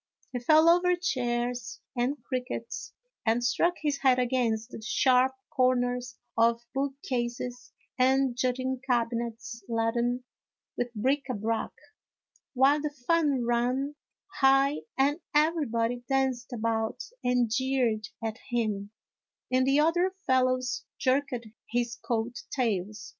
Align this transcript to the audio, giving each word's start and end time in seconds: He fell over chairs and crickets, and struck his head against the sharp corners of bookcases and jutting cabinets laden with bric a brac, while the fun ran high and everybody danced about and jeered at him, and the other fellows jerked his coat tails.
He 0.31 0.39
fell 0.39 0.67
over 0.67 0.95
chairs 0.95 1.79
and 1.95 2.17
crickets, 2.23 2.91
and 3.23 3.43
struck 3.43 3.75
his 3.83 3.99
head 3.99 4.17
against 4.17 4.71
the 4.71 4.81
sharp 4.81 5.33
corners 5.51 6.17
of 6.35 6.65
bookcases 6.73 7.71
and 7.99 8.35
jutting 8.35 8.81
cabinets 8.89 9.61
laden 9.69 10.23
with 10.75 10.91
bric 10.95 11.29
a 11.29 11.35
brac, 11.35 11.69
while 12.55 12.81
the 12.81 12.89
fun 12.89 13.45
ran 13.45 13.93
high 14.39 14.77
and 14.97 15.19
everybody 15.35 16.03
danced 16.09 16.51
about 16.51 17.03
and 17.23 17.51
jeered 17.53 18.07
at 18.23 18.39
him, 18.49 18.89
and 19.51 19.67
the 19.67 19.79
other 19.79 20.15
fellows 20.25 20.83
jerked 20.97 21.37
his 21.69 21.93
coat 21.97 22.41
tails. 22.49 23.09